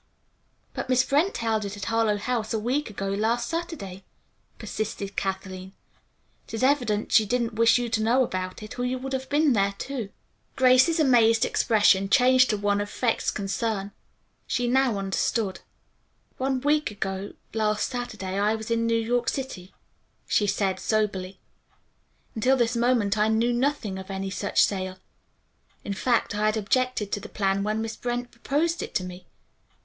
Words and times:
"But 0.73 0.89
Miss 0.89 1.03
Brent 1.03 1.37
held 1.37 1.63
it 1.63 1.77
at 1.77 1.85
Harlowe 1.85 2.17
House 2.17 2.55
a 2.55 2.59
week 2.59 2.89
ago 2.89 3.09
last 3.09 3.47
Saturday," 3.47 4.03
persisted 4.57 5.15
Kathleen. 5.15 5.73
"It 6.47 6.55
is 6.55 6.63
evident 6.63 7.11
she 7.11 7.23
didn't 7.23 7.53
wish 7.53 7.77
you 7.77 7.87
to 7.89 8.01
know 8.01 8.23
it 8.25 8.79
or 8.79 8.83
you 8.83 8.97
would 8.97 9.13
have 9.13 9.29
been 9.29 9.53
there, 9.53 9.75
too." 9.77 10.09
Grace's 10.55 10.99
amazed 10.99 11.45
expression 11.45 12.09
changed 12.09 12.49
to 12.49 12.57
one 12.57 12.81
of 12.81 12.89
vexed 12.89 13.35
concern. 13.35 13.91
She 14.47 14.67
now 14.67 14.97
understood. 14.97 15.59
"One 16.39 16.61
week 16.61 16.89
ago 16.89 17.33
last 17.53 17.87
Saturday 17.87 18.39
I 18.39 18.55
was 18.55 18.71
in 18.71 18.87
New 18.87 18.97
York 18.99 19.29
City," 19.29 19.71
she 20.27 20.47
said 20.47 20.79
soberly. 20.79 21.39
"Until 22.33 22.57
this 22.57 22.75
moment 22.75 23.19
I 23.19 23.27
knew 23.27 23.53
nothing 23.53 23.99
of 23.99 24.09
any 24.09 24.31
such 24.31 24.63
sale. 24.65 24.97
In 25.83 25.93
fact 25.93 26.33
I 26.33 26.47
had 26.47 26.57
objected 26.57 27.11
to 27.11 27.19
the 27.19 27.29
plan 27.29 27.61
when 27.61 27.83
Miss 27.83 27.95
Brent 27.95 28.31
proposed 28.31 28.81
it 28.81 28.95
to 28.95 29.03
me. 29.03 29.27